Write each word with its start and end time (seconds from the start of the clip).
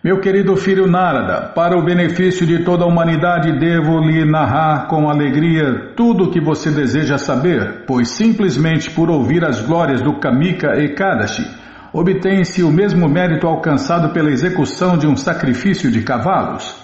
Meu 0.02 0.18
querido 0.18 0.56
filho 0.56 0.86
Narada, 0.86 1.52
para 1.54 1.76
o 1.76 1.84
benefício 1.84 2.46
de 2.46 2.64
toda 2.64 2.84
a 2.84 2.86
humanidade, 2.86 3.58
devo 3.58 3.98
lhe 4.00 4.24
narrar 4.24 4.86
com 4.88 5.10
alegria 5.10 5.92
tudo 5.94 6.24
o 6.24 6.30
que 6.30 6.40
você 6.40 6.70
deseja 6.70 7.18
saber, 7.18 7.84
pois 7.86 8.08
simplesmente 8.08 8.90
por 8.92 9.10
ouvir 9.10 9.44
as 9.44 9.60
glórias 9.60 10.00
do 10.00 10.14
Kamika 10.20 10.74
Ekadashi, 10.82 11.46
obtém-se 11.92 12.62
o 12.62 12.70
mesmo 12.70 13.06
mérito 13.10 13.46
alcançado 13.46 14.14
pela 14.14 14.30
execução 14.30 14.96
de 14.96 15.06
um 15.06 15.16
sacrifício 15.16 15.90
de 15.90 16.00
cavalos. 16.00 16.79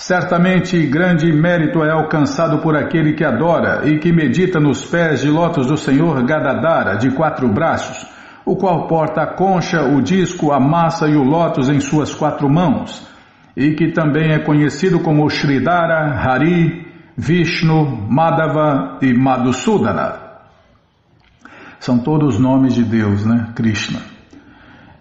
Certamente 0.00 0.86
grande 0.86 1.30
mérito 1.30 1.84
é 1.84 1.90
alcançado 1.90 2.62
por 2.62 2.74
aquele 2.74 3.12
que 3.12 3.22
adora 3.22 3.86
e 3.86 3.98
que 3.98 4.10
medita 4.10 4.58
nos 4.58 4.82
pés 4.82 5.20
de 5.20 5.28
lótus 5.28 5.66
do 5.66 5.76
Senhor 5.76 6.24
Gadadara, 6.24 6.96
de 6.96 7.10
quatro 7.10 7.46
braços, 7.52 8.06
o 8.42 8.56
qual 8.56 8.86
porta 8.86 9.20
a 9.20 9.26
concha, 9.26 9.82
o 9.82 10.00
disco, 10.00 10.52
a 10.52 10.58
massa 10.58 11.06
e 11.06 11.14
o 11.14 11.22
lótus 11.22 11.68
em 11.68 11.80
suas 11.80 12.14
quatro 12.14 12.48
mãos, 12.48 13.06
e 13.54 13.74
que 13.74 13.92
também 13.92 14.32
é 14.32 14.38
conhecido 14.38 15.00
como 15.00 15.28
Sridhara, 15.28 16.18
Hari, 16.18 16.86
Vishnu, 17.14 17.84
Madhava 18.08 18.96
e 19.02 19.12
Madhusudana. 19.12 20.14
São 21.78 21.98
todos 21.98 22.38
nomes 22.38 22.72
de 22.72 22.84
Deus, 22.84 23.26
né? 23.26 23.48
Krishna. 23.54 24.19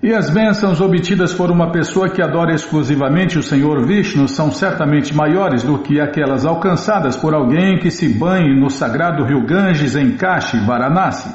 E 0.01 0.13
as 0.13 0.29
bênçãos 0.29 0.79
obtidas 0.79 1.33
por 1.33 1.51
uma 1.51 1.73
pessoa 1.73 2.09
que 2.09 2.21
adora 2.21 2.53
exclusivamente 2.53 3.37
o 3.37 3.43
Senhor 3.43 3.85
Vishnu 3.85 4.29
são 4.29 4.49
certamente 4.49 5.13
maiores 5.13 5.61
do 5.61 5.77
que 5.79 5.99
aquelas 5.99 6.45
alcançadas 6.45 7.17
por 7.17 7.33
alguém 7.33 7.77
que 7.77 7.91
se 7.91 8.07
banhe 8.07 8.57
no 8.57 8.69
sagrado 8.69 9.25
rio 9.25 9.45
Ganges 9.45 9.97
em 9.97 10.15
Kashi, 10.15 10.57
Varanasi, 10.65 11.29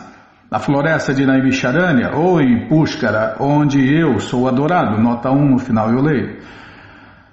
na 0.50 0.58
floresta 0.58 1.12
de 1.12 1.26
Naimisharanya 1.26 2.16
ou 2.16 2.40
em 2.40 2.66
Pushkara, 2.66 3.36
onde 3.38 3.80
eu 3.94 4.18
sou 4.18 4.48
adorado. 4.48 4.98
Nota 4.98 5.30
1 5.30 5.44
no 5.46 5.58
final 5.58 5.90
eu 5.90 6.00
leio. 6.00 6.38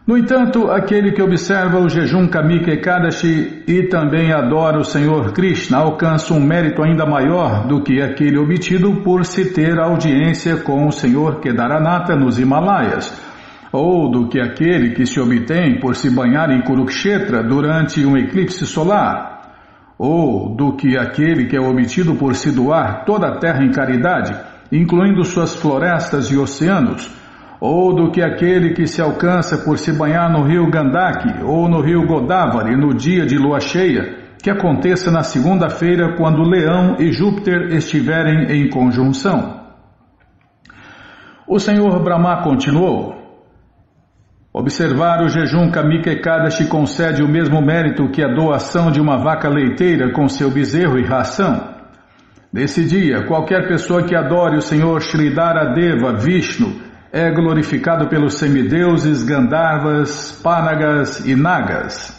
No 0.05 0.17
entanto, 0.17 0.71
aquele 0.71 1.11
que 1.11 1.21
observa 1.21 1.79
o 1.79 1.87
jejum 1.87 2.27
Kamika 2.27 2.71
Ekadashi 2.71 3.63
e 3.67 3.83
também 3.83 4.33
adora 4.33 4.79
o 4.79 4.83
Senhor 4.83 5.31
Krishna 5.31 5.77
alcança 5.77 6.33
um 6.33 6.39
mérito 6.39 6.81
ainda 6.81 7.05
maior 7.05 7.67
do 7.67 7.83
que 7.83 8.01
aquele 8.01 8.39
obtido 8.39 8.95
por 9.03 9.23
se 9.23 9.53
ter 9.53 9.79
audiência 9.79 10.57
com 10.57 10.87
o 10.87 10.91
Senhor 10.91 11.39
Kedaranata 11.39 12.15
nos 12.15 12.39
Himalaias, 12.39 13.15
ou 13.71 14.09
do 14.09 14.27
que 14.27 14.39
aquele 14.39 14.95
que 14.95 15.05
se 15.05 15.19
obtém 15.19 15.79
por 15.79 15.95
se 15.95 16.09
banhar 16.09 16.49
em 16.49 16.61
Kurukshetra 16.61 17.43
durante 17.43 18.03
um 18.03 18.17
eclipse 18.17 18.65
solar, 18.65 19.53
ou 19.99 20.55
do 20.55 20.75
que 20.75 20.97
aquele 20.97 21.45
que 21.45 21.55
é 21.55 21.61
obtido 21.61 22.15
por 22.15 22.33
se 22.33 22.51
doar 22.51 23.05
toda 23.05 23.27
a 23.27 23.37
terra 23.37 23.63
em 23.63 23.69
caridade, 23.69 24.35
incluindo 24.71 25.23
suas 25.23 25.55
florestas 25.55 26.31
e 26.31 26.37
oceanos 26.37 27.20
ou 27.61 27.93
do 27.93 28.09
que 28.09 28.23
aquele 28.23 28.73
que 28.73 28.87
se 28.87 28.99
alcança 28.99 29.59
por 29.59 29.77
se 29.77 29.93
banhar 29.93 30.31
no 30.31 30.41
rio 30.41 30.67
Gandaki 30.71 31.43
ou 31.43 31.69
no 31.69 31.79
rio 31.79 32.07
Godavari 32.07 32.75
no 32.75 32.91
dia 32.91 33.23
de 33.23 33.37
lua 33.37 33.59
cheia, 33.59 34.17
que 34.41 34.49
aconteça 34.49 35.11
na 35.11 35.21
segunda-feira 35.21 36.15
quando 36.17 36.41
Leão 36.41 36.95
e 36.99 37.11
Júpiter 37.11 37.71
estiverem 37.75 38.51
em 38.51 38.67
conjunção. 38.67 39.61
O 41.47 41.59
Senhor 41.59 42.03
Brahma 42.03 42.41
continuou. 42.41 43.21
Observar 44.51 45.21
o 45.21 45.29
jejum 45.29 45.69
Kamika 45.69 46.09
Ekadashi 46.09 46.65
concede 46.65 47.21
o 47.21 47.27
mesmo 47.27 47.61
mérito 47.61 48.09
que 48.09 48.23
a 48.23 48.33
doação 48.33 48.91
de 48.91 48.99
uma 48.99 49.17
vaca 49.17 49.47
leiteira 49.47 50.11
com 50.11 50.27
seu 50.27 50.49
bezerro 50.49 50.97
e 50.97 51.05
ração. 51.05 51.75
Nesse 52.51 52.83
dia, 52.83 53.27
qualquer 53.27 53.67
pessoa 53.67 54.03
que 54.03 54.15
adore 54.15 54.57
o 54.57 54.61
Senhor 54.61 54.99
Sridhara 54.99 55.73
Deva 55.73 56.13
Vishnu 56.13 56.90
é 57.13 57.29
glorificado 57.29 58.07
pelos 58.07 58.35
semideuses 58.35 59.21
Gandharvas, 59.21 60.39
Panagas 60.41 61.25
e 61.25 61.35
Nagas. 61.35 62.17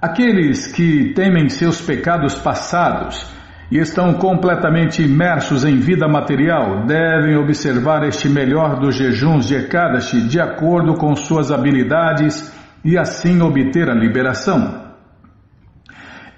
Aqueles 0.00 0.68
que 0.68 1.12
temem 1.14 1.48
seus 1.48 1.80
pecados 1.80 2.36
passados 2.36 3.26
e 3.72 3.78
estão 3.78 4.14
completamente 4.14 5.02
imersos 5.02 5.64
em 5.64 5.78
vida 5.78 6.06
material 6.06 6.84
devem 6.86 7.36
observar 7.36 8.06
este 8.06 8.28
melhor 8.28 8.78
dos 8.78 8.94
jejuns 8.94 9.48
de 9.48 9.56
Ekadashi 9.56 10.20
de 10.20 10.38
acordo 10.38 10.94
com 10.94 11.16
suas 11.16 11.50
habilidades 11.50 12.52
e 12.84 12.96
assim 12.96 13.40
obter 13.40 13.90
a 13.90 13.94
liberação. 13.94 14.84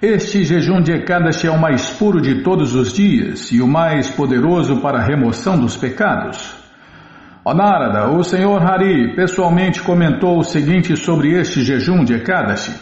Este 0.01 0.43
jejum 0.43 0.81
de 0.81 0.91
Ekadashi 0.91 1.45
é 1.45 1.51
o 1.51 1.59
mais 1.59 1.87
puro 1.89 2.19
de 2.19 2.41
todos 2.41 2.73
os 2.73 2.93
dias 2.93 3.51
e 3.51 3.61
o 3.61 3.67
mais 3.67 4.09
poderoso 4.09 4.77
para 4.77 4.99
a 4.99 5.03
remoção 5.05 5.59
dos 5.59 5.77
pecados. 5.77 6.56
Ó 7.49 7.53
Narada, 7.53 8.09
o 8.09 8.25
senhor 8.25 8.61
Hari 8.61 9.15
pessoalmente 9.15 9.81
comentou 9.81 10.37
o 10.37 10.43
seguinte 10.43 10.97
sobre 10.97 11.31
este 11.31 11.61
jejum 11.61 12.03
de 12.03 12.15
Ekadashi. 12.15 12.75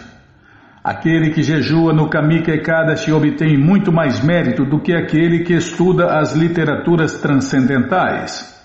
Aquele 0.83 1.29
que 1.29 1.43
jejua 1.43 1.93
no 1.93 2.09
Kamika 2.09 2.51
Ekadashi 2.51 3.11
obtém 3.11 3.59
muito 3.59 3.93
mais 3.93 4.21
mérito 4.21 4.65
do 4.65 4.79
que 4.79 4.91
aquele 4.91 5.43
que 5.43 5.53
estuda 5.53 6.17
as 6.17 6.35
literaturas 6.35 7.21
transcendentais. 7.21 8.59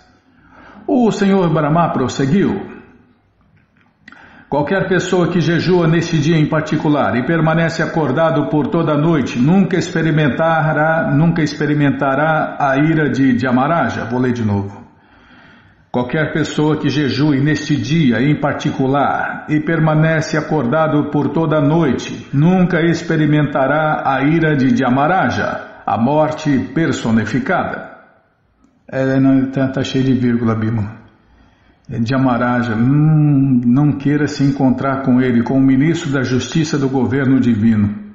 O 0.87 1.13
senhor 1.13 1.53
Brahma 1.53 1.93
prosseguiu. 1.93 2.63
Qualquer 4.49 4.89
pessoa 4.89 5.29
que 5.29 5.39
jejua 5.39 5.87
neste 5.87 6.17
dia 6.17 6.39
em 6.39 6.47
particular 6.47 7.15
e 7.15 7.27
permanece 7.27 7.83
acordado 7.83 8.49
por 8.49 8.69
toda 8.69 8.93
a 8.93 8.99
noite 8.99 9.39
nunca 9.39 9.77
experimentará, 9.77 11.11
nunca 11.15 11.43
experimentará 11.43 12.57
a 12.59 12.79
ira 12.79 13.11
de 13.11 13.35
Dhyamaraja. 13.35 14.07
Vou 14.07 14.19
ler 14.19 14.33
de 14.33 14.47
novo. 14.47 14.80
Qualquer 15.93 16.33
pessoa 16.33 16.77
que 16.77 16.89
jejue 16.89 17.41
neste 17.41 17.75
dia 17.75 18.23
em 18.23 18.41
particular 18.41 19.47
e 19.49 19.59
permanece 19.59 20.37
acordado 20.37 21.11
por 21.11 21.31
toda 21.31 21.57
a 21.57 21.61
noite 21.61 22.29
nunca 22.33 22.81
experimentará 22.81 24.05
a 24.07 24.23
ira 24.23 24.57
de 24.57 24.71
Dhyamaraja, 24.71 25.83
a 25.85 25.99
morte 25.99 26.57
personificada. 26.73 27.91
É, 28.89 29.19
não, 29.19 29.51
tá, 29.51 29.67
tá 29.67 29.83
cheio 29.83 30.05
de 30.05 30.15
vírgula, 30.15 30.55
Bima. 30.55 30.97
É, 31.91 31.99
Dhyamaraja, 31.99 32.77
hum, 32.77 33.61
não 33.67 33.91
queira 33.91 34.29
se 34.29 34.45
encontrar 34.45 35.03
com 35.03 35.21
ele, 35.21 35.43
com 35.43 35.59
o 35.59 35.61
ministro 35.61 36.13
da 36.13 36.23
Justiça 36.23 36.79
do 36.79 36.89
governo 36.89 37.41
divino. 37.41 38.10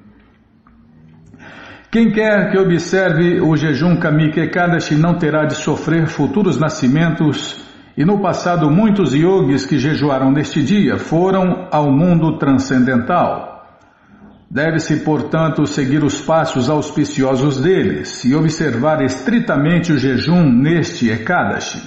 Quem 1.95 2.11
quer 2.11 2.51
que 2.51 2.57
observe 2.57 3.39
o 3.39 3.55
jejum 3.55 3.95
Kamika 3.95 4.41
Ekadashi 4.41 4.95
não 4.95 5.17
terá 5.17 5.45
de 5.45 5.55
sofrer 5.55 6.07
futuros 6.07 6.59
nascimentos 6.59 7.63
E 7.95 8.03
no 8.03 8.19
passado, 8.19 8.69
muitos 8.69 9.13
yogis 9.13 9.65
que 9.65 9.79
jejuaram 9.79 10.29
neste 10.29 10.61
dia 10.61 10.97
foram 10.97 11.69
ao 11.71 11.89
mundo 11.89 12.37
transcendental. 12.37 13.65
Deve-se, 14.51 15.05
portanto, 15.05 15.65
seguir 15.65 16.03
os 16.03 16.19
passos 16.19 16.69
auspiciosos 16.69 17.61
deles 17.61 18.25
e 18.25 18.35
observar 18.35 19.01
estritamente 19.01 19.93
o 19.93 19.97
jejum 19.97 20.43
neste 20.51 21.09
Ekadashi. 21.09 21.81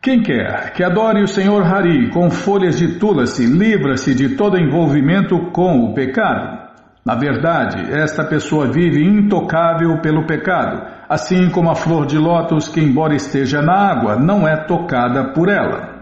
Quem 0.00 0.22
quer 0.22 0.72
que 0.72 0.82
adore 0.82 1.22
o 1.22 1.28
Senhor 1.28 1.62
Hari 1.62 2.08
com 2.08 2.30
folhas 2.30 2.78
de 2.78 2.98
tulasi, 2.98 3.44
livra-se 3.44 4.14
de 4.14 4.30
todo 4.36 4.56
envolvimento 4.56 5.50
com 5.52 5.84
o 5.84 5.92
pecado. 5.92 6.65
Na 7.06 7.14
verdade, 7.14 7.88
esta 7.92 8.24
pessoa 8.24 8.66
vive 8.66 9.00
intocável 9.06 10.00
pelo 10.00 10.26
pecado, 10.26 10.82
assim 11.08 11.48
como 11.50 11.70
a 11.70 11.74
flor 11.76 12.04
de 12.04 12.18
lótus 12.18 12.66
que, 12.66 12.80
embora 12.80 13.14
esteja 13.14 13.62
na 13.62 13.74
água, 13.74 14.16
não 14.16 14.46
é 14.46 14.56
tocada 14.56 15.32
por 15.32 15.48
ela. 15.48 15.94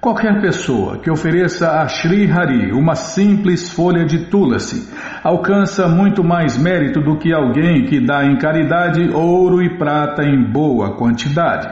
Qualquer 0.00 0.40
pessoa 0.40 0.98
que 0.98 1.10
ofereça 1.10 1.80
a 1.80 1.88
Sri 1.88 2.30
Hari 2.30 2.70
uma 2.70 2.94
simples 2.94 3.68
folha 3.68 4.04
de 4.04 4.26
tulasi 4.26 4.88
alcança 5.24 5.88
muito 5.88 6.22
mais 6.22 6.56
mérito 6.56 7.00
do 7.00 7.18
que 7.18 7.32
alguém 7.32 7.86
que 7.86 7.98
dá 7.98 8.24
em 8.24 8.38
caridade 8.38 9.10
ouro 9.10 9.60
e 9.60 9.76
prata 9.76 10.22
em 10.22 10.40
boa 10.40 10.96
quantidade. 10.96 11.68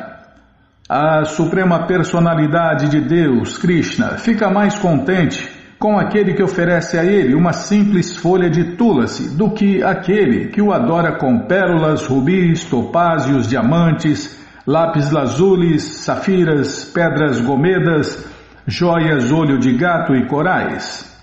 A 0.88 1.24
Suprema 1.24 1.86
Personalidade 1.86 2.88
de 2.88 3.00
Deus, 3.00 3.56
Krishna, 3.56 4.18
fica 4.18 4.50
mais 4.50 4.76
contente 4.76 5.55
com 5.78 5.98
aquele 5.98 6.34
que 6.34 6.42
oferece 6.42 6.98
a 6.98 7.04
ele 7.04 7.34
uma 7.34 7.52
simples 7.52 8.16
folha 8.16 8.48
de 8.48 8.76
tulasi 8.76 9.36
do 9.36 9.50
que 9.50 9.82
aquele 9.82 10.48
que 10.48 10.62
o 10.62 10.72
adora 10.72 11.12
com 11.12 11.40
pérolas, 11.40 12.06
rubis, 12.06 12.64
topázios, 12.64 13.48
diamantes, 13.48 14.42
lápis 14.66 15.10
lazulis, 15.10 15.82
safiras, 15.82 16.84
pedras 16.84 17.40
gomedas, 17.40 18.26
joias 18.66 19.30
olho 19.30 19.58
de 19.58 19.72
gato 19.72 20.14
e 20.14 20.26
corais. 20.26 21.14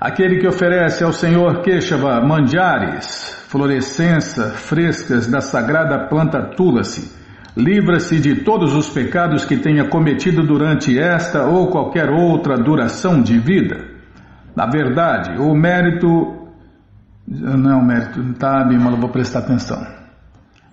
Aquele 0.00 0.38
que 0.38 0.48
oferece 0.48 1.04
ao 1.04 1.12
Senhor 1.12 1.62
Keshava 1.62 2.20
mandiares, 2.20 3.44
florescença 3.48 4.50
frescas 4.50 5.26
da 5.26 5.40
sagrada 5.40 6.06
planta 6.08 6.42
tulasi, 6.56 7.12
Livra-se 7.60 8.18
de 8.18 8.36
todos 8.36 8.74
os 8.74 8.88
pecados 8.88 9.44
que 9.44 9.56
tenha 9.58 9.84
cometido 9.84 10.42
durante 10.42 10.98
esta 10.98 11.44
ou 11.44 11.68
qualquer 11.68 12.08
outra 12.08 12.56
duração 12.56 13.20
de 13.20 13.38
vida. 13.38 13.86
Na 14.56 14.66
verdade, 14.66 15.38
o 15.38 15.54
mérito. 15.54 16.48
Não, 17.28 17.80
o 17.80 17.84
mérito. 17.84 18.22
Tá, 18.38 18.64
Bimala, 18.64 18.96
vou 18.96 19.10
prestar 19.10 19.40
atenção. 19.40 19.86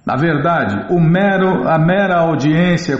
Na 0.05 0.15
verdade, 0.15 0.85
o 0.89 1.01
mero, 1.01 1.67
a 1.67 1.77
mera 1.77 2.19
audiência 2.19 2.97